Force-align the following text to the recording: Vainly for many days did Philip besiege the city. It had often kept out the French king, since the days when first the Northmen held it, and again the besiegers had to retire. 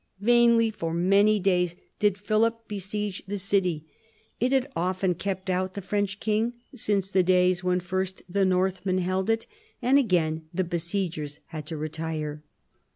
Vainly 0.19 0.71
for 0.71 0.95
many 0.95 1.39
days 1.39 1.75
did 1.99 2.17
Philip 2.17 2.67
besiege 2.67 3.21
the 3.27 3.37
city. 3.37 3.85
It 4.39 4.51
had 4.51 4.65
often 4.75 5.13
kept 5.13 5.47
out 5.47 5.75
the 5.75 5.81
French 5.83 6.19
king, 6.19 6.53
since 6.73 7.11
the 7.11 7.21
days 7.21 7.63
when 7.63 7.79
first 7.79 8.23
the 8.27 8.43
Northmen 8.43 8.97
held 8.97 9.29
it, 9.29 9.45
and 9.79 9.99
again 9.99 10.47
the 10.51 10.63
besiegers 10.63 11.39
had 11.49 11.67
to 11.67 11.77
retire. 11.77 12.41